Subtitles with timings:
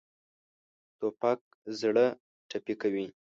[0.99, 1.39] توپک
[1.79, 2.05] زړه
[2.49, 3.05] ټپي کوي.